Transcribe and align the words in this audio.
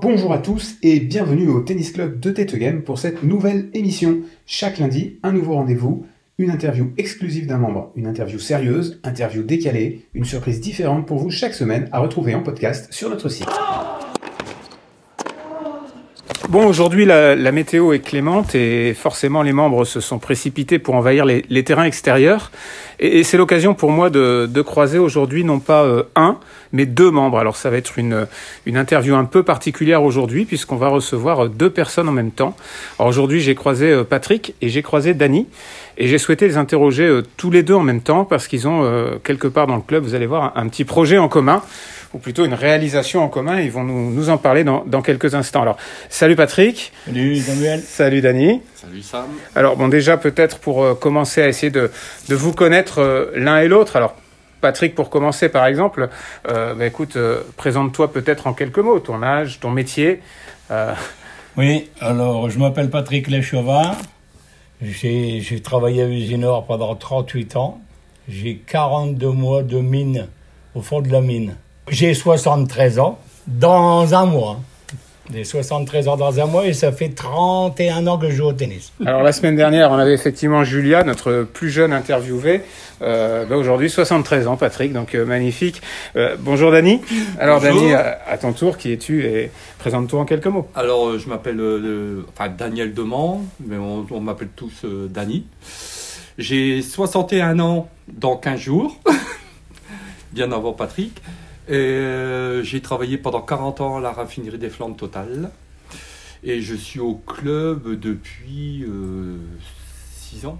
Bonjour 0.00 0.32
à 0.32 0.38
tous 0.38 0.76
et 0.82 1.00
bienvenue 1.00 1.48
au 1.48 1.60
Tennis 1.60 1.92
Club 1.92 2.20
de 2.20 2.30
Tete 2.30 2.56
Game 2.56 2.82
pour 2.82 2.98
cette 2.98 3.22
nouvelle 3.22 3.68
émission. 3.74 4.20
Chaque 4.46 4.78
lundi, 4.78 5.18
un 5.22 5.32
nouveau 5.32 5.54
rendez-vous, 5.54 6.06
une 6.38 6.50
interview 6.50 6.92
exclusive 6.98 7.46
d'un 7.46 7.58
membre, 7.58 7.90
une 7.96 8.06
interview 8.06 8.38
sérieuse, 8.38 9.00
interview 9.02 9.42
décalée, 9.42 10.06
une 10.14 10.24
surprise 10.24 10.60
différente 10.60 11.06
pour 11.06 11.18
vous 11.18 11.30
chaque 11.30 11.54
semaine 11.54 11.88
à 11.92 11.98
retrouver 11.98 12.34
en 12.34 12.42
podcast 12.42 12.92
sur 12.92 13.10
notre 13.10 13.28
site. 13.28 13.48
Bon, 16.56 16.68
aujourd'hui, 16.68 17.04
la, 17.04 17.52
météo 17.52 17.92
est 17.92 17.98
clémente 17.98 18.54
et 18.54 18.94
forcément 18.94 19.42
les 19.42 19.52
membres 19.52 19.84
se 19.84 20.00
sont 20.00 20.18
précipités 20.18 20.78
pour 20.78 20.94
envahir 20.94 21.26
les, 21.26 21.64
terrains 21.64 21.84
extérieurs. 21.84 22.50
Et, 22.98 23.24
c'est 23.24 23.36
l'occasion 23.36 23.74
pour 23.74 23.90
moi 23.90 24.08
de, 24.08 24.62
croiser 24.62 24.96
aujourd'hui 24.96 25.44
non 25.44 25.60
pas 25.60 25.84
euh, 25.84 26.04
un, 26.16 26.38
mais 26.72 26.86
deux 26.86 27.10
membres. 27.10 27.38
Alors 27.38 27.56
ça 27.56 27.68
va 27.68 27.76
être 27.76 27.98
une, 27.98 28.26
interview 28.66 29.14
un 29.14 29.26
peu 29.26 29.42
particulière 29.42 30.02
aujourd'hui 30.02 30.46
puisqu'on 30.46 30.76
va 30.76 30.88
recevoir 30.88 31.50
deux 31.50 31.68
personnes 31.68 32.08
en 32.08 32.12
même 32.12 32.30
temps. 32.30 32.56
Alors 32.98 33.10
aujourd'hui, 33.10 33.40
j'ai 33.40 33.54
croisé 33.54 33.90
euh, 33.90 34.04
Patrick 34.04 34.54
et 34.62 34.70
j'ai 34.70 34.80
croisé 34.80 35.12
Dany. 35.12 35.46
Et 35.98 36.08
j'ai 36.08 36.18
souhaité 36.18 36.46
les 36.46 36.56
interroger 36.56 37.04
euh, 37.04 37.22
tous 37.36 37.50
les 37.50 37.62
deux 37.62 37.74
en 37.74 37.82
même 37.82 38.02
temps 38.02 38.24
parce 38.24 38.48
qu'ils 38.48 38.68
ont 38.68 38.82
euh, 38.84 39.16
quelque 39.22 39.48
part 39.48 39.66
dans 39.66 39.76
le 39.76 39.82
club, 39.82 40.04
vous 40.04 40.14
allez 40.14 40.26
voir, 40.26 40.52
un 40.54 40.68
petit 40.68 40.84
projet 40.84 41.18
en 41.18 41.28
commun 41.28 41.62
ou 42.16 42.18
plutôt 42.18 42.46
une 42.46 42.54
réalisation 42.54 43.22
en 43.22 43.28
commun. 43.28 43.60
Ils 43.60 43.70
vont 43.70 43.84
nous, 43.84 44.10
nous 44.10 44.30
en 44.30 44.38
parler 44.38 44.64
dans, 44.64 44.84
dans 44.86 45.02
quelques 45.02 45.34
instants. 45.34 45.60
Alors, 45.60 45.76
salut 46.08 46.34
Patrick. 46.34 46.92
Salut 47.04 47.36
Samuel. 47.36 47.80
Salut 47.80 48.20
Dany. 48.22 48.62
Salut 48.74 49.02
Sam. 49.02 49.26
Alors, 49.54 49.76
bon, 49.76 49.88
déjà, 49.88 50.16
peut-être 50.16 50.58
pour 50.58 50.82
euh, 50.82 50.94
commencer 50.94 51.42
à 51.42 51.48
essayer 51.48 51.70
de, 51.70 51.90
de 52.30 52.34
vous 52.34 52.54
connaître 52.54 53.00
euh, 53.00 53.30
l'un 53.34 53.58
et 53.58 53.68
l'autre. 53.68 53.96
Alors, 53.96 54.16
Patrick, 54.62 54.94
pour 54.94 55.10
commencer, 55.10 55.50
par 55.50 55.66
exemple, 55.66 56.08
euh, 56.48 56.74
bah, 56.74 56.86
écoute, 56.86 57.16
euh, 57.16 57.42
présente-toi 57.58 58.10
peut-être 58.12 58.46
en 58.46 58.54
quelques 58.54 58.78
mots, 58.78 58.98
ton 58.98 59.22
âge, 59.22 59.60
ton 59.60 59.70
métier. 59.70 60.22
Euh, 60.70 60.94
Oui, 61.58 61.90
alors 62.00 62.48
je 62.50 62.58
m'appelle 62.58 62.90
Patrick 62.90 63.28
Lechauvin. 63.28 63.92
J'ai 64.82 65.40
j'ai 65.40 65.60
travaillé 65.60 66.02
à 66.02 66.06
Usinor 66.06 66.66
pendant 66.66 66.94
38 66.94 67.56
ans. 67.56 67.80
J'ai 68.28 68.56
42 68.56 69.30
mois 69.30 69.62
de 69.62 69.78
mine 69.78 70.28
au 70.74 70.82
fond 70.82 71.00
de 71.00 71.10
la 71.10 71.20
mine. 71.20 71.56
J'ai 71.88 72.14
73 72.14 72.98
ans 72.98 73.18
dans 73.46 74.14
un 74.14 74.26
mois. 74.26 74.60
J'ai 75.32 75.42
73 75.44 76.06
ans 76.08 76.16
dans 76.16 76.38
un 76.38 76.46
mois 76.46 76.66
et 76.66 76.72
ça 76.72 76.92
fait 76.92 77.08
31 77.08 78.06
ans 78.06 78.16
que 78.18 78.30
je 78.30 78.36
joue 78.36 78.44
au 78.46 78.52
tennis. 78.52 78.92
Alors, 79.04 79.22
la 79.24 79.32
semaine 79.32 79.56
dernière, 79.56 79.90
on 79.90 79.96
avait 79.96 80.14
effectivement 80.14 80.62
Julia, 80.62 81.02
notre 81.02 81.42
plus 81.42 81.68
jeune 81.70 81.92
interviewée. 81.92 82.62
Euh, 83.02 83.44
bah, 83.44 83.56
Aujourd'hui, 83.56 83.90
73 83.90 84.46
ans, 84.46 84.56
Patrick, 84.56 84.92
donc 84.92 85.14
euh, 85.16 85.24
magnifique. 85.24 85.82
Euh, 86.14 86.36
bonjour 86.38 86.70
Dany. 86.70 87.00
Alors, 87.40 87.60
Bonjour. 87.60 87.80
Dany, 87.80 87.94
à, 87.94 88.20
à 88.28 88.38
ton 88.38 88.52
tour, 88.52 88.78
qui 88.78 88.92
es-tu 88.92 89.24
Et 89.24 89.50
présente-toi 89.80 90.20
en 90.20 90.24
quelques 90.24 90.46
mots. 90.46 90.68
Alors, 90.76 91.18
je 91.18 91.28
m'appelle 91.28 91.58
euh, 91.60 92.22
enfin, 92.36 92.48
Daniel 92.48 92.94
Demand, 92.94 93.44
mais 93.64 93.76
on, 93.78 94.06
on 94.10 94.20
m'appelle 94.20 94.50
tous 94.54 94.84
euh, 94.84 95.08
Dany. 95.08 95.44
J'ai 96.38 96.82
61 96.82 97.58
ans 97.58 97.88
dans 98.08 98.36
15 98.36 98.60
jours, 98.60 98.96
bien 100.32 100.52
avant 100.52 100.72
Patrick. 100.72 101.20
Et 101.68 101.74
euh, 101.74 102.62
j'ai 102.62 102.80
travaillé 102.80 103.18
pendant 103.18 103.40
40 103.40 103.80
ans 103.80 103.96
à 103.96 104.00
la 104.00 104.12
raffinerie 104.12 104.58
des 104.58 104.70
Flandres 104.70 104.96
Total. 104.96 105.50
Et 106.44 106.60
je 106.60 106.74
suis 106.74 107.00
au 107.00 107.14
club 107.14 107.98
depuis 107.98 108.84
6 110.12 110.46
ans. 110.46 110.58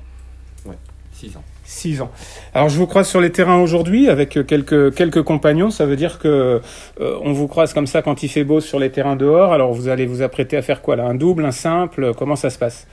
Ouais, 0.64 0.76
6 1.12 1.36
ans. 1.36 1.44
6 1.64 2.00
ans. 2.00 2.10
Alors 2.54 2.68
je 2.68 2.78
vous 2.78 2.86
croise 2.86 3.08
sur 3.08 3.20
les 3.20 3.32
terrains 3.32 3.58
aujourd'hui 3.60 4.08
avec 4.08 4.36
euh, 4.36 4.44
quelques 4.44 4.94
quelques 4.94 5.22
compagnons. 5.22 5.70
Ça 5.70 5.84
veut 5.84 5.96
dire 5.96 6.18
que 6.18 6.60
euh, 7.00 7.18
on 7.22 7.32
vous 7.32 7.48
croise 7.48 7.72
comme 7.74 7.86
ça 7.86 8.02
quand 8.02 8.22
il 8.22 8.28
fait 8.28 8.44
beau 8.44 8.60
sur 8.60 8.78
les 8.78 8.90
terrains 8.90 9.16
dehors. 9.16 9.52
Alors 9.52 9.72
vous 9.72 9.88
allez 9.88 10.06
vous 10.06 10.22
apprêter 10.22 10.56
à 10.56 10.62
faire 10.62 10.82
quoi 10.82 10.96
là? 10.96 11.04
Un 11.04 11.14
double, 11.14 11.44
un 11.44 11.52
simple? 11.52 12.14
Comment 12.14 12.36
ça 12.36 12.50
se 12.50 12.58
passe? 12.58 12.86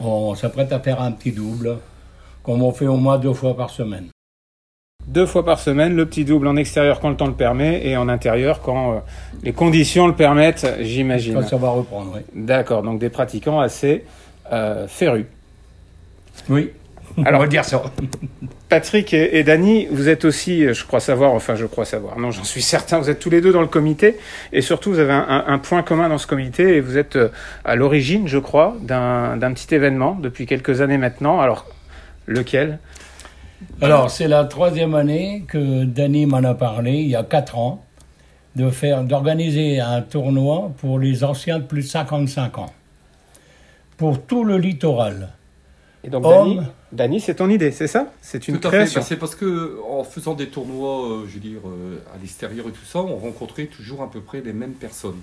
On 0.00 0.34
s'apprête 0.34 0.72
à 0.72 0.80
faire 0.80 1.00
un 1.00 1.12
petit 1.12 1.32
double, 1.32 1.78
comme 2.42 2.62
on 2.62 2.72
fait 2.72 2.86
au 2.86 2.96
moins 2.96 3.18
deux 3.18 3.32
fois 3.32 3.56
par 3.56 3.70
semaine. 3.70 4.10
Deux 5.06 5.26
fois 5.26 5.44
par 5.44 5.60
semaine, 5.60 5.94
le 5.94 6.04
petit 6.06 6.24
double 6.24 6.48
en 6.48 6.56
extérieur 6.56 6.98
quand 7.00 7.10
le 7.10 7.16
temps 7.16 7.28
le 7.28 7.32
permet 7.34 7.86
et 7.86 7.96
en 7.96 8.08
intérieur 8.08 8.60
quand 8.60 8.92
euh, 8.92 8.98
les 9.44 9.52
conditions 9.52 10.06
le 10.08 10.14
permettent, 10.14 10.66
j'imagine. 10.80 11.34
Quand 11.34 11.46
ça 11.46 11.56
va 11.56 11.68
reprendre, 11.70 12.12
oui. 12.16 12.22
D'accord. 12.34 12.82
Donc 12.82 12.98
des 12.98 13.08
pratiquants 13.08 13.60
assez 13.60 14.04
euh, 14.52 14.88
férus. 14.88 15.26
Oui, 16.48 16.72
Alors- 17.24 17.40
on 17.40 17.44
va 17.44 17.48
dire 17.48 17.64
ça. 17.64 17.82
Patrick 18.68 19.14
et, 19.14 19.38
et 19.38 19.44
Dany, 19.44 19.86
vous 19.92 20.08
êtes 20.08 20.24
aussi, 20.24 20.74
je 20.74 20.84
crois 20.84 20.98
savoir, 20.98 21.32
enfin 21.32 21.54
je 21.54 21.66
crois 21.66 21.84
savoir, 21.84 22.18
non 22.18 22.32
j'en 22.32 22.42
suis 22.42 22.62
certain, 22.62 22.98
vous 22.98 23.08
êtes 23.08 23.20
tous 23.20 23.30
les 23.30 23.40
deux 23.40 23.52
dans 23.52 23.60
le 23.60 23.68
comité 23.68 24.16
et 24.52 24.60
surtout 24.60 24.90
vous 24.90 24.98
avez 24.98 25.12
un, 25.12 25.24
un- 25.28 25.44
un 25.46 25.58
point 25.58 25.82
commun 25.84 26.08
dans 26.08 26.18
ce 26.18 26.26
comité 26.26 26.76
et 26.76 26.80
vous 26.80 26.98
êtes 26.98 27.14
euh, 27.14 27.28
à 27.64 27.76
l'origine, 27.76 28.26
je 28.26 28.38
crois, 28.38 28.76
d'un 28.82 29.36
d'un 29.36 29.52
petit 29.52 29.72
événement 29.72 30.18
depuis 30.20 30.46
quelques 30.46 30.80
années 30.80 30.98
maintenant. 30.98 31.40
Alors, 31.40 31.66
lequel? 32.26 32.80
Alors, 33.80 34.10
c'est 34.10 34.28
la 34.28 34.44
troisième 34.44 34.94
année 34.94 35.44
que 35.48 35.84
Danny 35.84 36.26
m'en 36.26 36.38
a 36.38 36.54
parlé, 36.54 36.92
il 37.00 37.08
y 37.08 37.16
a 37.16 37.24
quatre 37.24 37.56
ans, 37.58 37.82
de 38.54 38.70
faire, 38.70 39.04
d'organiser 39.04 39.80
un 39.80 40.02
tournoi 40.02 40.72
pour 40.78 40.98
les 40.98 41.24
anciens 41.24 41.58
de 41.58 41.64
plus 41.64 41.82
de 41.82 41.86
55 41.86 42.58
ans. 42.58 42.72
Pour 43.96 44.22
tout 44.22 44.44
le 44.44 44.58
littoral. 44.58 45.30
Et 46.04 46.08
donc 46.08 46.24
Dany, 46.92 47.20
c'est 47.20 47.34
ton 47.36 47.50
idée, 47.50 47.72
c'est 47.72 47.88
ça? 47.88 48.12
C'est 48.22 48.46
une 48.46 48.58
Tout 48.60 48.68
à 48.68 48.70
fait. 48.70 48.76
création. 48.78 49.00
Bah, 49.00 49.06
c'est 49.08 49.16
parce 49.16 49.34
que 49.34 49.78
en 49.90 50.04
faisant 50.04 50.34
des 50.34 50.48
tournois, 50.48 51.08
euh, 51.10 51.24
je 51.26 51.34
veux 51.34 51.40
dire, 51.40 51.60
euh, 51.66 51.98
à 52.14 52.18
l'extérieur 52.18 52.68
et 52.68 52.70
tout 52.70 52.84
ça, 52.84 53.00
on 53.00 53.16
rencontrait 53.16 53.66
toujours 53.66 54.02
à 54.02 54.10
peu 54.10 54.20
près 54.20 54.40
les 54.40 54.52
mêmes 54.52 54.74
personnes 54.74 55.20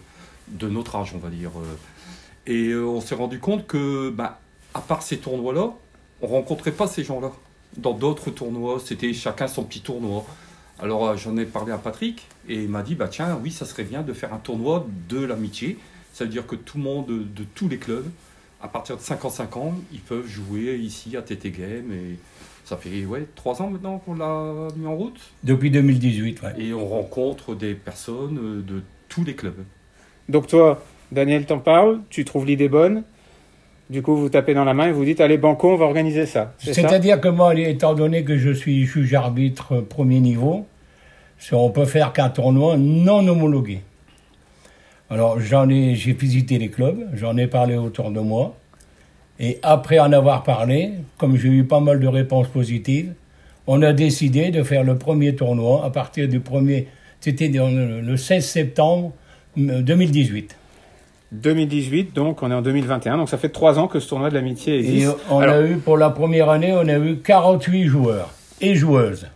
de 0.50 0.68
notre 0.68 0.96
âge, 0.98 1.14
on 1.16 1.20
va 1.20 1.30
dire. 1.30 1.52
euh. 1.58 2.52
Et 2.52 2.68
euh, 2.70 2.84
on 2.86 3.00
s'est 3.00 3.16
rendu 3.16 3.40
compte 3.40 3.66
que, 3.66 4.10
bah, 4.10 4.40
à 4.74 4.82
part 4.82 5.02
ces 5.04 5.18
tournois-là, 5.18 5.70
on 6.22 6.28
rencontrait 6.28 6.72
pas 6.72 6.88
ces 6.88 7.04
gens-là. 7.04 7.32
Dans 7.78 7.94
d'autres 7.94 8.30
tournois, 8.30 8.80
c'était 8.84 9.14
chacun 9.14 9.48
son 9.48 9.64
petit 9.64 9.82
tournoi. 9.82 10.26
Alors 10.80 11.08
euh, 11.08 11.18
j'en 11.18 11.38
ai 11.38 11.46
parlé 11.46 11.72
à 11.72 11.78
Patrick 11.78 12.28
et 12.48 12.64
il 12.64 12.70
m'a 12.70 12.84
dit, 12.84 12.96
bah 12.96 13.08
tiens, 13.08 13.40
oui, 13.42 13.52
ça 13.52 13.66
serait 13.66 13.84
bien 13.84 14.02
de 14.02 14.14
faire 14.14 14.34
un 14.34 14.38
tournoi 14.38 14.86
de 15.10 15.24
l'amitié. 15.24 15.78
Ça 16.14 16.26
veut 16.26 16.30
dire 16.30 16.46
que 16.46 16.56
tout 16.56 16.78
le 16.78 16.84
monde 16.84 17.08
de, 17.08 17.20
de 17.20 17.44
tous 17.56 17.68
les 17.68 17.78
clubs, 17.78 18.10
à 18.62 18.68
partir 18.68 18.98
de 18.98 19.02
55 19.02 19.58
ans, 19.58 19.74
ils 19.92 20.00
peuvent 20.00 20.28
jouer 20.28 20.76
ici 20.78 21.18
à 21.18 21.22
TT 21.22 21.52
Game 21.52 21.92
et 21.92 22.18
ça 22.66 22.78
fait 22.78 23.06
ouais, 23.06 23.28
trois 23.36 23.62
ans 23.62 23.70
maintenant 23.70 24.00
qu'on 24.00 24.16
l'a 24.16 24.70
mis 24.78 24.88
en 24.88 24.96
route. 24.96 25.20
Depuis 25.44 25.70
2018, 25.70 26.42
ouais. 26.42 26.54
Et 26.58 26.74
on 26.74 26.88
rencontre 26.88 27.56
des 27.56 27.74
personnes 27.74 28.40
euh, 28.42 28.62
de 28.62 28.82
tous 29.10 29.24
les 29.24 29.36
clubs. 29.36 29.64
Donc 30.30 30.48
toi, 30.48 30.82
Daniel 31.12 31.46
t'en 31.46 31.60
parle, 31.60 32.02
tu 32.10 32.24
trouves 32.24 32.46
l'idée 32.46 32.70
bonne, 32.70 33.04
du 33.90 34.02
coup 34.02 34.16
vous 34.16 34.30
tapez 34.30 34.54
dans 34.54 34.64
la 34.64 34.74
main 34.74 34.88
et 34.88 34.92
vous 34.92 35.06
dites 35.06 35.22
allez 35.22 35.38
banco, 35.38 35.72
on 35.72 35.78
va 35.78 35.86
organiser 35.86 36.26
ça. 36.26 36.54
C'est 36.58 36.74
ça 36.74 36.82
C'est-à-dire 36.82 37.20
que 37.20 37.28
moi, 37.28 37.56
étant 37.56 37.94
donné 37.94 38.24
que 38.24 38.38
je 38.38 38.52
suis 38.52 38.86
juge-arbitre 38.86 39.82
premier 39.82 40.20
niveau, 40.20 40.66
on 41.52 41.70
peut 41.70 41.86
faire 41.86 42.14
qu'un 42.14 42.30
tournoi 42.30 42.78
non 42.78 43.28
homologué. 43.28 43.82
Alors, 45.10 45.40
j'en 45.40 45.70
ai, 45.70 45.96
j'ai 45.96 46.14
visité 46.14 46.58
les 46.58 46.70
clubs, 46.70 47.08
j'en 47.14 47.38
ai 47.38 47.48
parlé 47.48 47.76
autour 47.76 48.12
de 48.12 48.20
moi. 48.20 48.56
Et 49.40 49.60
après 49.62 50.00
en 50.00 50.12
avoir 50.14 50.44
parlé, 50.44 50.92
comme 51.18 51.38
j'ai 51.38 51.50
eu 51.50 51.64
pas 51.66 51.80
mal 51.80 52.00
de 52.00 52.08
réponses 52.08 52.48
positives, 52.48 53.14
on 53.68 53.82
a 53.82 53.94
décidé 53.94 54.52
de 54.52 54.64
faire 54.64 54.84
le 54.84 54.98
premier 54.98 55.36
tournoi 55.36 55.86
à 55.86 55.90
partir 55.90 56.28
du 56.28 56.40
premier. 56.40 56.88
C'était 57.20 57.48
le 57.48 58.02
le 58.02 58.18
16 58.18 58.46
septembre 58.46 59.14
euh, 59.58 59.82
2018. 59.82 60.56
2018, 61.34 62.14
donc 62.14 62.44
on 62.44 62.52
est 62.52 62.54
en 62.54 62.62
2021, 62.62 63.18
donc 63.18 63.30
ça 63.30 63.38
fait 63.38 63.50
trois 63.50 63.80
ans 63.80 63.88
que 63.88 64.00
ce 64.00 64.08
tournoi 64.08 64.30
de 64.30 64.36
l'amitié 64.36 64.76
Et 64.76 64.80
existe. 64.80 65.16
on 65.30 65.40
alors, 65.40 65.56
a 65.56 65.62
eu, 65.64 65.78
pour 65.78 65.98
la 65.98 66.10
première 66.10 66.50
année, 66.50 66.74
on 66.74 66.88
a 66.88 66.98
eu 66.98 67.18
48 67.18 67.86
joueurs 67.86 68.30
et 68.62 68.76
joueuses. 68.76 69.28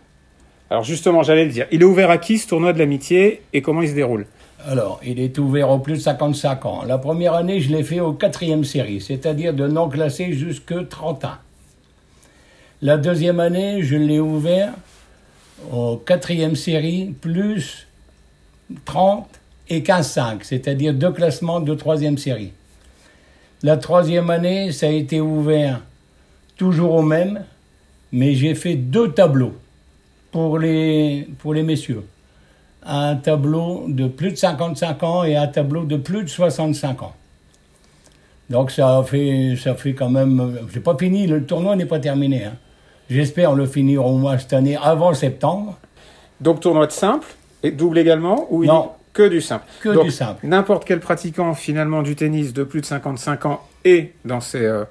alors 0.70 0.84
justement, 0.84 1.22
j'allais 1.22 1.44
le 1.44 1.50
dire, 1.50 1.66
il 1.72 1.82
est 1.82 1.84
ouvert 1.84 2.10
à 2.10 2.18
qui 2.18 2.38
ce 2.38 2.48
tournoi 2.48 2.72
de 2.72 2.78
l'amitié 2.78 3.42
et 3.52 3.62
comment 3.62 3.82
il 3.82 3.88
se 3.88 3.94
déroule? 3.94 4.26
Alors, 4.66 5.00
il 5.04 5.20
est 5.20 5.38
ouvert 5.38 5.70
aux 5.70 5.78
plus 5.78 5.94
de 5.94 6.00
55 6.00 6.66
ans. 6.66 6.82
La 6.86 6.98
première 6.98 7.34
année, 7.34 7.60
je 7.60 7.70
l'ai 7.70 7.84
fait 7.84 8.00
au 8.00 8.12
quatrième 8.12 8.64
série, 8.64 9.00
c'est-à-dire 9.00 9.54
de 9.54 9.66
non 9.66 9.88
classé 9.88 10.32
jusque 10.32 10.88
31. 10.88 11.38
La 12.82 12.96
deuxième 12.96 13.40
année, 13.40 13.82
je 13.82 13.96
l'ai 13.96 14.20
ouvert 14.20 14.72
au 15.72 15.96
quatrième 15.96 16.54
série, 16.56 17.14
plus 17.20 17.86
30 18.84 19.26
et 19.68 19.80
15-5, 19.80 20.38
c'est-à-dire 20.42 20.94
deux 20.94 21.12
classements 21.12 21.60
de 21.60 21.74
troisième 21.74 22.18
série. 22.18 22.52
La 23.62 23.76
troisième 23.76 24.30
année, 24.30 24.72
ça 24.72 24.86
a 24.86 24.90
été 24.90 25.20
ouvert 25.20 25.80
toujours 26.56 26.94
au 26.94 27.02
même, 27.02 27.44
mais 28.12 28.34
j'ai 28.34 28.54
fait 28.54 28.74
deux 28.74 29.12
tableaux 29.12 29.54
pour 30.30 30.58
les, 30.58 31.28
pour 31.38 31.54
les 31.54 31.62
messieurs 31.62 32.04
un 32.88 33.16
tableau 33.16 33.84
de 33.88 34.06
plus 34.06 34.30
de 34.30 34.36
55 34.36 35.02
ans 35.02 35.24
et 35.24 35.36
un 35.36 35.46
tableau 35.46 35.84
de 35.84 35.96
plus 35.96 36.22
de 36.24 36.28
65 36.28 37.02
ans. 37.02 37.14
Donc 38.48 38.70
ça 38.70 39.02
fait, 39.06 39.54
ça 39.62 39.74
fait 39.74 39.92
quand 39.92 40.08
même... 40.08 40.58
J'ai 40.72 40.80
pas 40.80 40.96
fini, 40.96 41.26
le 41.26 41.44
tournoi 41.44 41.76
n'est 41.76 41.86
pas 41.86 41.98
terminé. 41.98 42.44
hein. 42.44 42.54
J'espère 43.10 43.54
le 43.54 43.66
finir 43.66 44.06
au 44.06 44.16
moins 44.16 44.38
cette 44.38 44.54
année 44.54 44.76
avant 44.76 45.12
septembre. 45.12 45.76
Donc 46.40 46.60
tournoi 46.60 46.86
de 46.86 46.92
simple, 46.92 47.26
Et 47.62 47.70
double 47.72 47.98
également 47.98 48.46
ou 48.50 48.64
Non. 48.64 48.92
Que 49.12 49.28
du 49.28 49.40
simple. 49.40 49.64
Que 49.82 49.90
Donc, 49.90 50.04
du 50.04 50.10
simple. 50.10 50.46
N'importe 50.46 50.84
quel 50.84 51.00
pratiquant 51.00 51.54
finalement 51.54 52.02
du 52.02 52.16
tennis 52.16 52.52
de 52.52 52.64
plus 52.64 52.80
de 52.80 52.86
55 52.86 53.46
ans 53.46 53.66
et 53.84 54.12
dans 54.24 54.40
ces 54.40 54.64
euh, 54.64 54.84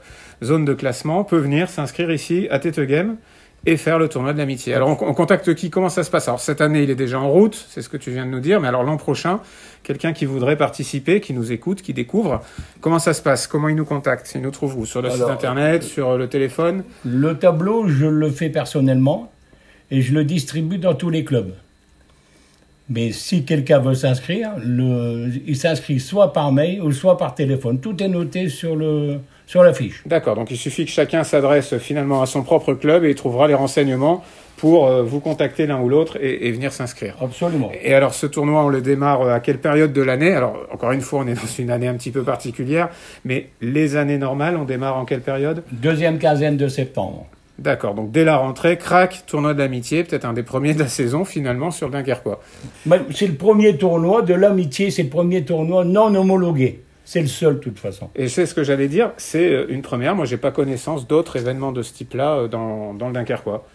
zones 0.44 0.66
de 0.66 0.74
classement 0.74 1.24
peut 1.24 1.38
venir 1.38 1.70
s'inscrire 1.70 2.12
ici 2.12 2.48
à 2.52 2.60
Tete 2.60 2.80
Game 2.82 3.18
et 3.66 3.76
faire 3.76 4.00
le 4.00 4.08
tournoi 4.08 4.34
de 4.34 4.38
l'amitié. 4.38 4.74
Alors 4.74 4.90
on, 4.90 5.08
on 5.10 5.14
contacte 5.14 5.54
qui? 5.56 5.70
Comment 5.70 5.90
ça 5.90 6.04
se 6.04 6.10
passe? 6.10 6.28
Alors 6.28 6.40
cette 6.40 6.62
année 6.62 6.84
il 6.84 6.90
est 6.90 6.96
déjà 6.96 7.20
en 7.20 7.30
route, 7.30 7.68
c'est 7.70 7.82
ce 7.82 7.90
que 7.90 7.98
tu 7.98 8.12
viens 8.12 8.26
de 8.26 8.32
nous 8.32 8.40
dire, 8.40 8.62
mais 8.62 8.68
alors 8.68 8.84
l'an 8.84 8.98
prochain, 8.98 9.40
quelqu'un 9.84 10.14
qui 10.14 10.26
voudrait 10.26 10.58
participer, 10.58 11.20
qui 11.20 11.34
nous 11.34 11.52
écoute, 11.52 11.82
qui 11.82 11.94
découvre, 11.94 12.42
comment 12.82 13.00
ça 13.00 13.14
se 13.14 13.22
passe? 13.22 13.48
Comment 13.48 13.70
il 13.70 13.76
nous 13.76 13.86
contacte? 13.86 14.32
Il 14.36 14.42
nous 14.42 14.52
trouve 14.52 14.78
où? 14.78 14.86
Sur 14.86 15.02
le 15.02 15.10
site 15.10 15.24
internet, 15.24 15.84
sur 15.84 16.12
euh, 16.12 16.18
le 16.18 16.30
téléphone? 16.30 16.84
Le 17.04 17.38
tableau, 17.38 17.88
je 17.88 18.06
le 18.06 18.30
fais 18.30 18.50
personnellement 18.50 19.32
et 19.92 20.02
je 20.02 20.14
le 20.14 20.24
distribue 20.24 20.78
dans 20.78 20.96
tous 20.96 21.10
les 21.10 21.24
clubs. 21.24 21.54
Mais 22.90 23.12
si 23.12 23.44
quelqu'un 23.44 23.80
veut 23.80 23.96
s'inscrire, 23.96 24.52
il 24.66 25.56
s'inscrit 25.58 26.00
soit 26.00 26.32
par 26.32 26.52
mail 26.52 26.82
ou 26.82 26.92
soit 26.92 27.18
par 27.18 27.36
téléphone. 27.36 27.80
Tout 27.80 28.02
est 28.02 28.08
noté 28.08 28.48
sur, 28.50 28.76
le, 28.76 29.20
sur 29.46 29.62
la 29.64 29.74
fiche. 29.74 30.04
D'accord, 30.06 30.36
donc 30.36 30.52
il 30.52 30.58
suffit 30.58 30.86
que 30.86 30.92
chacun 30.92 31.24
s'adresse 31.24 31.78
finalement 31.78 32.22
à 32.22 32.26
son 32.26 32.44
propre 32.44 32.74
club 32.74 33.04
et 33.04 33.10
il 33.10 33.16
trouvera 33.16 33.48
les 33.48 33.54
renseignements 33.56 34.24
pour 34.56 34.88
euh, 34.88 35.04
vous 35.04 35.20
contacter 35.20 35.68
l'un 35.68 35.80
ou 35.80 35.88
l'autre 35.88 36.18
et- 36.20 36.48
et 36.48 36.52
venir 36.52 36.72
s'inscrire. 36.74 37.16
Absolument. 37.22 37.72
Et 37.84 37.94
alors, 37.94 38.16
ce 38.16 38.26
tournoi, 38.26 38.64
on 38.64 38.70
le 38.70 38.82
démarre 38.82 39.22
euh, 39.22 39.34
à 39.36 39.40
quelle 39.40 39.60
période 39.60 39.94
de 39.94 40.02
l'année? 40.02 40.34
Alors, 40.34 40.66
encore 40.72 40.94
une 40.94 41.02
fois, 41.02 41.20
on 41.20 41.28
est 41.28 41.36
dans 41.36 41.46
une 41.60 41.70
année 41.70 41.88
un 41.88 41.94
petit 41.94 42.10
peu 42.10 42.24
particulière, 42.24 42.90
mais 43.24 43.50
les 43.62 43.96
années 43.98 44.18
normales, 44.18 44.58
on 44.58 44.64
démarre 44.64 44.98
en 44.98 45.06
quelle 45.06 45.22
période? 45.22 45.62
Deuxième 45.72 46.18
quinzaine 46.18 46.58
de 46.58 46.68
septembre. 46.70 47.28
D'accord, 47.60 47.96
donc 47.96 48.12
dès 48.12 48.24
la 48.24 48.38
rentrée, 48.38 48.78
crac, 48.78 49.24
tournoi 49.26 49.56
d'amitié, 49.56 50.04
peut-être 50.04 50.26
un 50.26 50.34
des 50.34 50.44
premiers 50.44 50.76
de 50.76 50.80
la 50.80 50.88
saison 50.88 51.26
finalement 51.26 51.72
sur 51.72 51.88
le 51.88 51.94
Dunkerquois. 51.94 52.40
Mais 52.86 53.00
C'est 53.14 53.28
le 53.28 53.34
premier 53.34 53.78
tournoi 53.78 54.22
de 54.22 54.36
l'amitié, 54.36 54.92
c'est 54.92 55.04
le 55.04 55.10
premier 55.10 55.44
tournoi 55.44 55.84
non 55.84 56.14
homologué. 56.14 56.84
C'est 57.04 57.22
le 57.22 57.28
seul, 57.28 57.56
de 57.56 57.60
toute 57.60 57.80
façon. 57.80 58.10
Et 58.16 58.28
c'est 58.28 58.46
ce 58.46 58.54
que 58.54 58.64
j'allais 58.64 58.90
dire, 58.90 59.12
c'est 59.16 59.50
euh, 59.50 59.66
une 59.70 59.82
première. 59.82 60.14
Moi, 60.14 60.26
j'ai 60.26 60.36
pas 60.36 60.52
connaissance 60.52 61.08
d'autres 61.08 61.38
événements 61.38 61.72
de 61.72 61.82
ce 61.82 61.94
type-là 61.94 62.36
euh, 62.36 62.48
dans, 62.50 62.94
dans 62.94 63.08
le 63.08 63.14
Dunkerquois. 63.14 63.66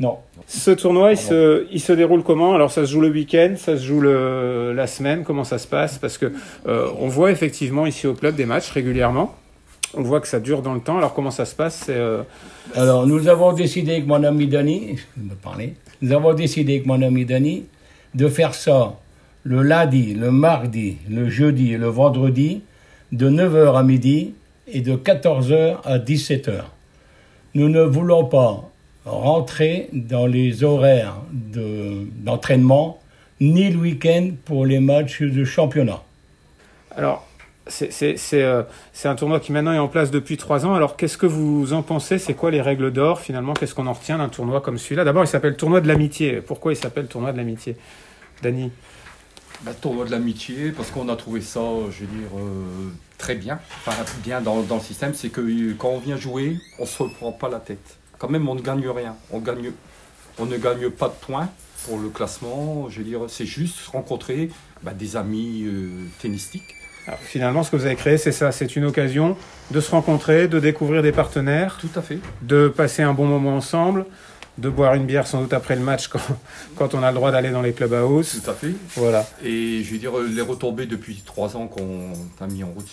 Non. 0.00 0.16
Ce 0.46 0.70
tournoi, 0.70 1.12
il 1.12 1.18
se, 1.18 1.66
il 1.70 1.80
se 1.80 1.92
déroule 1.92 2.22
comment? 2.22 2.54
Alors, 2.54 2.70
ça 2.70 2.86
se 2.86 2.90
joue 2.92 3.00
le 3.00 3.10
week-end, 3.10 3.54
ça 3.56 3.76
se 3.76 3.82
joue 3.84 4.00
le, 4.00 4.72
la 4.72 4.86
semaine. 4.86 5.22
Comment 5.22 5.44
ça 5.44 5.58
se 5.58 5.66
passe? 5.66 5.98
Parce 5.98 6.16
que 6.16 6.32
euh, 6.66 6.88
on 6.98 7.08
voit 7.08 7.30
effectivement 7.30 7.84
ici 7.84 8.06
au 8.06 8.14
club 8.14 8.36
des 8.36 8.46
matchs 8.46 8.70
régulièrement. 8.70 9.34
On 9.94 10.02
voit 10.02 10.20
que 10.20 10.28
ça 10.28 10.40
dure 10.40 10.62
dans 10.62 10.74
le 10.74 10.80
temps. 10.80 10.98
Alors, 10.98 11.14
comment 11.14 11.30
ça 11.30 11.44
se 11.44 11.54
passe 11.54 11.86
euh, 11.88 12.22
Alors, 12.74 13.06
nous 13.06 13.28
avons 13.28 13.52
décidé 13.52 13.92
avec 13.92 14.06
mon 14.06 14.22
ami 14.22 14.46
me 14.46 15.34
parler, 15.34 15.74
nous 16.02 16.12
avons 16.12 16.34
décidé 16.34 16.74
avec 16.74 16.86
mon 16.86 17.00
ami 17.02 17.24
Dany 17.24 17.64
de 18.14 18.28
faire 18.28 18.54
ça 18.54 18.96
le 19.44 19.62
lundi, 19.62 20.14
le 20.14 20.30
mardi, 20.30 20.96
le 21.08 21.28
jeudi 21.30 21.72
et 21.72 21.78
le 21.78 21.88
vendredi, 21.88 22.62
de 23.12 23.30
9h 23.30 23.76
à 23.78 23.82
midi 23.82 24.34
et 24.66 24.80
de 24.82 24.94
14h 24.96 25.78
à 25.84 25.98
17h. 25.98 26.64
Nous 27.54 27.68
ne 27.70 27.80
voulons 27.82 28.24
pas 28.26 28.68
rentrer 29.06 29.88
dans 29.92 30.26
les 30.26 30.64
horaires 30.64 31.16
de- 31.32 32.06
d'entraînement, 32.18 32.98
ni 33.40 33.70
le 33.70 33.78
week-end 33.78 34.30
pour 34.44 34.66
les 34.66 34.80
matchs 34.80 35.22
de 35.22 35.44
championnat. 35.44 36.02
alors. 36.94 37.27
Euh, 37.82 38.62
c'est 38.92 39.08
un 39.08 39.14
tournoi 39.14 39.40
qui 39.40 39.52
maintenant 39.52 39.72
est 39.72 39.78
en 39.78 39.88
place 39.88 40.10
depuis 40.10 40.36
trois 40.36 40.66
ans. 40.66 40.74
Alors 40.74 40.96
qu'est-ce 40.96 41.18
que 41.18 41.26
vous 41.26 41.72
en 41.72 41.82
pensez? 41.82 42.18
C'est 42.18 42.34
quoi 42.34 42.50
les 42.50 42.60
règles 42.60 42.92
d'or 42.92 43.20
finalement? 43.20 43.54
Qu'est-ce 43.54 43.74
qu'on 43.74 43.86
en 43.86 43.92
retient 43.92 44.18
d'un 44.18 44.28
tournoi 44.28 44.60
comme 44.60 44.78
celui-là? 44.78 45.04
D'abord, 45.04 45.24
il 45.24 45.28
s'appelle 45.28 45.56
tournoi 45.56 45.80
de 45.80 45.88
l'amitié. 45.88 46.40
Pourquoi 46.40 46.72
il 46.72 46.76
s'appelle 46.76 47.06
tournoi 47.06 47.32
de 47.32 47.36
l'amitié? 47.36 47.76
Dany? 48.42 48.70
Bah, 49.62 49.74
tournoi 49.74 50.04
de 50.04 50.12
l'amitié, 50.12 50.70
parce 50.70 50.90
qu'on 50.90 51.08
a 51.08 51.16
trouvé 51.16 51.40
ça, 51.40 51.60
euh, 51.60 51.90
je 51.90 52.04
veux 52.04 52.06
dire, 52.06 52.28
euh, 52.38 52.90
très 53.18 53.34
bien. 53.34 53.58
Enfin, 53.84 54.04
bien 54.22 54.40
dans, 54.40 54.60
le 54.60 54.80
système, 54.80 55.14
c'est 55.14 55.30
que 55.30 55.72
quand 55.72 55.88
on 55.88 55.98
vient 55.98 56.16
jouer, 56.16 56.58
on 56.78 56.86
se 56.86 57.02
reprend 57.02 57.32
pas 57.32 57.48
la 57.48 57.58
tête. 57.58 57.98
Quand 58.18 58.28
même, 58.28 58.48
on 58.48 58.54
ne 58.54 58.60
gagne 58.60 58.88
rien. 58.88 59.16
On, 59.32 59.40
ne 59.40 60.56
gagne 60.56 60.90
pas 60.90 61.08
de 61.08 61.14
points 61.26 61.48
pour 61.84 61.98
le 61.98 62.08
classement. 62.08 62.88
Je 62.88 62.98
veux 62.98 63.04
dire, 63.04 63.22
c'est 63.26 63.46
juste 63.46 63.88
rencontrer 63.88 64.50
bah, 64.82 64.92
des 64.92 65.16
amis 65.16 65.66
tennistiques. 66.20 66.74
Alors, 67.08 67.20
finalement, 67.20 67.62
ce 67.62 67.70
que 67.70 67.76
vous 67.76 67.86
avez 67.86 67.96
créé, 67.96 68.18
c'est 68.18 68.32
ça. 68.32 68.52
C'est 68.52 68.76
une 68.76 68.84
occasion 68.84 69.34
de 69.70 69.80
se 69.80 69.90
rencontrer, 69.90 70.46
de 70.46 70.60
découvrir 70.60 71.02
des 71.02 71.10
partenaires, 71.10 71.78
Tout 71.80 71.88
à 71.98 72.02
fait. 72.02 72.18
de 72.42 72.68
passer 72.68 73.02
un 73.02 73.14
bon 73.14 73.24
moment 73.24 73.56
ensemble, 73.56 74.04
de 74.58 74.68
boire 74.68 74.92
une 74.92 75.06
bière 75.06 75.26
sans 75.26 75.40
doute 75.40 75.54
après 75.54 75.74
le 75.74 75.80
match 75.80 76.08
quand, 76.08 76.20
quand 76.76 76.94
on 76.94 77.02
a 77.02 77.08
le 77.08 77.14
droit 77.14 77.30
d'aller 77.32 77.48
dans 77.50 77.62
les 77.62 77.72
clubhouse. 77.72 78.42
Tout 78.44 78.50
à 78.50 78.52
fait. 78.52 78.72
Voilà. 78.94 79.26
Et 79.42 79.82
je 79.82 79.90
veux 79.92 79.98
dire, 79.98 80.12
les 80.18 80.42
retombées 80.42 80.84
depuis 80.84 81.22
trois 81.24 81.56
ans 81.56 81.66
qu'on 81.66 82.12
a 82.42 82.46
mis 82.46 82.62
en 82.62 82.68
route, 82.68 82.86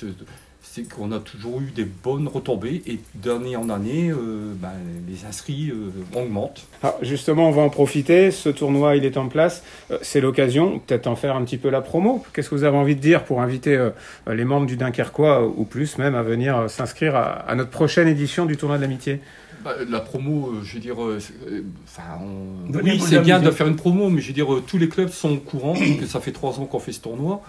c'est- 0.68 0.84
qu'on 0.94 1.12
a 1.12 1.20
toujours 1.20 1.62
eu 1.62 1.72
des 1.76 1.86
bonnes 1.86 2.28
retombées 2.28 2.82
et 2.88 3.00
d'année 3.14 3.56
en 3.56 3.70
année, 3.70 4.10
euh, 4.10 4.54
ben, 4.56 4.72
les 5.08 5.26
inscrits 5.26 5.72
euh, 5.72 5.92
augmentent. 6.20 6.66
Alors, 6.84 6.98
justement, 7.02 7.48
on 7.48 7.52
va 7.52 7.62
en 7.62 7.70
profiter. 7.70 8.32
Ce 8.32 8.50
tournoi, 8.50 8.96
il 8.98 9.06
est 9.06 9.16
en 9.18 9.28
place. 9.30 9.64
Euh, 9.92 9.98
c'est 10.02 10.20
l'occasion, 10.22 10.80
peut-être 10.80 11.08
en 11.08 11.16
faire 11.16 11.36
un 11.36 11.44
petit 11.46 11.58
peu 11.58 11.70
la 11.70 11.82
promo. 11.82 12.24
Qu'est-ce 12.34 12.50
que 12.50 12.56
vous 12.56 12.64
avez 12.66 12.78
envie 12.78 12.96
de 12.96 13.02
dire 13.02 13.24
pour 13.24 13.42
inviter 13.42 13.76
euh, 13.78 13.92
les 14.32 14.44
membres 14.46 14.66
du 14.66 14.76
Dunkerquois, 14.76 15.46
ou 15.48 15.64
plus 15.64 15.98
même, 15.98 16.16
à 16.16 16.24
venir 16.24 16.58
euh, 16.58 16.68
s'inscrire 16.68 17.16
à, 17.16 17.24
à 17.24 17.56
notre 17.56 17.70
prochaine 17.72 18.08
édition 18.08 18.46
du 18.46 18.58
tournoi 18.58 18.78
de 18.78 18.82
l'amitié? 18.82 19.22
Bah, 19.64 19.74
la 19.90 20.00
promo, 20.00 20.54
je 20.64 20.76
veux 20.76 20.80
dire, 20.80 20.98
enfin, 21.00 22.04
on- 22.22 22.72
oui, 22.84 23.00
c'est 23.00 23.20
bien 23.22 23.40
de 23.40 23.50
faire 23.52 23.68
une 23.68 23.76
promo, 23.76 24.10
mais 24.10 24.22
je 24.22 24.28
veux 24.28 24.34
dire, 24.34 24.48
tous 24.68 24.78
les 24.78 24.90
clubs 24.90 25.10
sont 25.10 25.32
au 25.34 25.38
courant 25.38 25.74
que 25.74 26.06
ça 26.06 26.20
fait 26.20 26.32
trois 26.34 26.60
ans 26.60 26.66
qu'on 26.66 26.80
fait 26.80 26.92
ce 26.92 27.00
tournoi. 27.02 27.42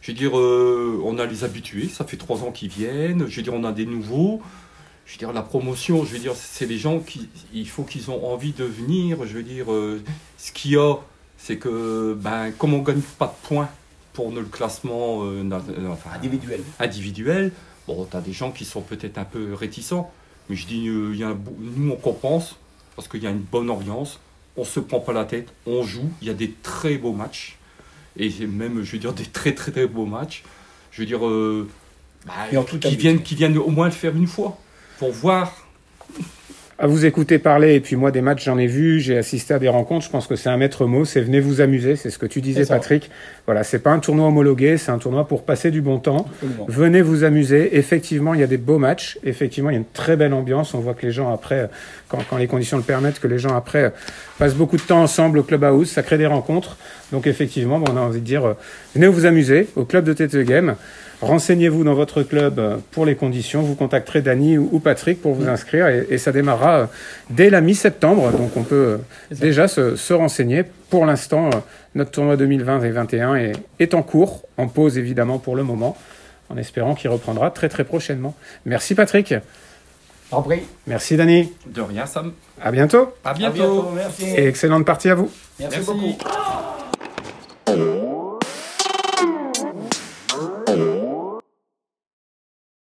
Je 0.00 0.12
veux 0.12 0.16
dire, 0.18 0.38
euh, 0.38 1.00
on 1.04 1.18
a 1.18 1.26
les 1.26 1.44
habitués, 1.44 1.88
ça 1.88 2.04
fait 2.04 2.16
trois 2.16 2.42
ans 2.42 2.52
qu'ils 2.52 2.70
viennent. 2.70 3.26
Je 3.28 3.36
veux 3.36 3.42
dire, 3.42 3.54
on 3.54 3.64
a 3.64 3.72
des 3.72 3.86
nouveaux. 3.86 4.40
Je 5.06 5.14
veux 5.14 5.18
dire, 5.18 5.32
la 5.32 5.42
promotion, 5.42 6.04
je 6.04 6.12
veux 6.12 6.18
dire, 6.18 6.34
c'est 6.34 6.66
les 6.66 6.78
gens 6.78 7.00
qui, 7.00 7.28
il 7.54 7.68
faut 7.68 7.82
qu'ils 7.82 8.10
ont 8.10 8.26
envie 8.30 8.52
de 8.52 8.64
venir. 8.64 9.26
Je 9.26 9.34
veux 9.34 9.42
dire, 9.42 9.72
euh, 9.72 10.02
ce 10.36 10.52
qu'il 10.52 10.72
y 10.72 10.76
a, 10.76 10.96
c'est 11.36 11.56
que, 11.56 12.16
ben, 12.20 12.52
comme 12.52 12.74
on 12.74 12.82
gagne 12.82 13.00
pas 13.18 13.26
de 13.26 13.48
points 13.48 13.68
pour 14.12 14.30
le 14.32 14.42
classement 14.44 15.24
euh, 15.24 15.48
enfin, 15.90 16.10
Individuel. 16.14 16.60
individuel. 16.78 17.52
Bon, 17.86 18.06
tu 18.10 18.16
as 18.16 18.20
des 18.20 18.32
gens 18.32 18.50
qui 18.50 18.64
sont 18.64 18.82
peut-être 18.82 19.16
un 19.16 19.24
peu 19.24 19.54
réticents, 19.54 20.10
mais 20.48 20.56
je 20.56 20.66
dis, 20.66 20.84
il 20.84 21.16
y 21.16 21.24
a 21.24 21.28
un 21.28 21.38
nous 21.58 21.92
on 21.92 21.96
compense 21.96 22.56
parce 22.96 23.08
qu'il 23.08 23.22
y 23.22 23.26
a 23.26 23.30
une 23.30 23.38
bonne 23.38 23.70
ambiance, 23.70 24.18
on 24.56 24.64
se 24.64 24.80
prend 24.80 24.98
pas 24.98 25.12
la 25.12 25.24
tête, 25.24 25.48
on 25.66 25.84
joue, 25.84 26.10
il 26.20 26.26
y 26.26 26.30
a 26.30 26.34
des 26.34 26.50
très 26.50 26.98
beaux 26.98 27.12
matchs, 27.12 27.56
et 28.18 28.30
c'est 28.30 28.46
même, 28.46 28.82
je 28.82 28.92
veux 28.92 28.98
dire, 28.98 29.12
des 29.12 29.24
très 29.24 29.52
très 29.52 29.70
très 29.70 29.86
beaux 29.86 30.06
matchs. 30.06 30.42
Je 30.90 31.02
veux 31.02 31.06
dire, 31.06 31.26
euh, 31.26 31.68
bah, 32.26 32.32
Et 32.52 32.56
en 32.56 32.64
toute 32.64 32.80
qui, 32.80 32.96
viennent, 32.96 33.22
qui 33.22 33.34
viennent 33.34 33.56
au 33.58 33.70
moins 33.70 33.86
le 33.86 33.92
faire 33.92 34.16
une 34.16 34.26
fois, 34.26 34.58
pour 34.98 35.12
voir. 35.12 35.66
à 36.80 36.86
vous 36.86 37.04
écouter 37.04 37.38
parler, 37.38 37.74
et 37.74 37.80
puis 37.80 37.96
moi 37.96 38.10
des 38.10 38.20
matchs 38.20 38.44
j'en 38.44 38.58
ai 38.58 38.66
vu, 38.66 39.00
j'ai 39.00 39.18
assisté 39.18 39.54
à 39.54 39.58
des 39.58 39.68
rencontres, 39.68 40.06
je 40.06 40.10
pense 40.10 40.26
que 40.26 40.36
c'est 40.36 40.48
un 40.48 40.56
maître 40.56 40.86
mot, 40.86 41.04
c'est 41.04 41.20
venez 41.20 41.40
vous 41.40 41.60
amuser, 41.60 41.96
c'est 41.96 42.10
ce 42.10 42.18
que 42.18 42.26
tu 42.26 42.40
disais. 42.40 42.66
Patrick. 42.66 43.10
Voilà, 43.46 43.64
c'est 43.64 43.78
pas 43.78 43.90
un 43.90 43.98
tournoi 43.98 44.28
homologué, 44.28 44.76
c'est 44.76 44.90
un 44.90 44.98
tournoi 44.98 45.26
pour 45.26 45.44
passer 45.44 45.70
du 45.70 45.80
bon 45.80 45.98
temps. 45.98 46.26
Absolument. 46.34 46.66
Venez 46.68 47.02
vous 47.02 47.24
amuser. 47.24 47.76
Effectivement, 47.78 48.34
il 48.34 48.40
y 48.40 48.42
a 48.44 48.46
des 48.46 48.58
beaux 48.58 48.78
matchs. 48.78 49.18
Effectivement, 49.24 49.70
il 49.70 49.74
y 49.74 49.76
a 49.76 49.78
une 49.78 49.92
très 49.92 50.16
belle 50.16 50.34
ambiance. 50.34 50.74
On 50.74 50.80
voit 50.80 50.94
que 50.94 51.06
les 51.06 51.12
gens 51.12 51.32
après, 51.32 51.70
quand, 52.08 52.18
quand 52.28 52.36
les 52.36 52.46
conditions 52.46 52.76
le 52.76 52.82
permettent, 52.82 53.20
que 53.20 53.28
les 53.28 53.38
gens 53.38 53.56
après 53.56 53.92
passent 54.38 54.54
beaucoup 54.54 54.76
de 54.76 54.82
temps 54.82 55.02
ensemble 55.02 55.38
au 55.38 55.42
clubhouse. 55.42 55.88
Ça 55.90 56.02
crée 56.02 56.18
des 56.18 56.26
rencontres. 56.26 56.76
Donc 57.12 57.26
effectivement, 57.26 57.78
bon, 57.78 57.90
on 57.92 57.96
a 57.96 58.00
envie 58.00 58.20
de 58.20 58.24
dire, 58.24 58.44
euh, 58.46 58.54
venez 58.94 59.08
vous 59.08 59.24
amuser 59.26 59.68
au 59.76 59.84
club 59.84 60.04
de 60.04 60.12
TT 60.12 60.44
Game. 60.44 60.76
Renseignez-vous 61.20 61.82
dans 61.82 61.94
votre 61.94 62.22
club 62.22 62.58
euh, 62.58 62.76
pour 62.92 63.04
les 63.06 63.16
conditions. 63.16 63.62
Vous 63.62 63.74
contacterez 63.74 64.20
Dany 64.22 64.56
ou, 64.58 64.78
Patrick 64.78 65.20
pour 65.20 65.34
vous 65.34 65.48
inscrire 65.48 65.88
et, 65.88 66.06
et 66.10 66.18
ça 66.18 66.30
démarrera 66.32 66.76
euh, 66.78 66.86
dès 67.30 67.50
la 67.50 67.60
mi-septembre. 67.60 68.30
Donc 68.32 68.56
on 68.56 68.62
peut 68.62 68.98
déjà 69.32 69.66
se, 69.68 69.96
se 69.96 70.12
renseigner. 70.12 70.64
Pour 70.90 71.06
l'instant, 71.06 71.50
notre 71.94 72.10
tournoi 72.12 72.36
2020 72.36 72.76
et 72.78 72.80
2021 72.82 73.34
est, 73.36 73.52
est 73.80 73.94
en 73.94 74.02
cours, 74.02 74.42
en 74.58 74.68
pause 74.68 74.96
évidemment 74.98 75.38
pour 75.38 75.56
le 75.56 75.62
moment, 75.64 75.96
en 76.50 76.56
espérant 76.56 76.94
qu'il 76.94 77.10
reprendra 77.10 77.50
très 77.50 77.68
très 77.68 77.84
prochainement. 77.84 78.34
Merci 78.64 78.94
Patrick, 78.94 79.34
En 80.30 80.42
prie. 80.42 80.60
merci 80.86 81.16
Dany, 81.16 81.50
De 81.66 81.80
rien, 81.80 82.06
Sam. 82.06 82.32
à 82.62 82.70
bientôt 82.70 83.12
À 83.24 83.30
À 83.30 83.34
bientôt. 83.34 83.54
bientôt. 83.56 83.88
Merci. 83.94 84.24
et 84.36 84.46
excellente 84.46 84.84
partie 84.86 85.08
à 85.10 85.14
vous. 85.16 85.30
Merci 85.58 85.78
Merci. 85.78 85.92
beaucoup. 85.92 86.16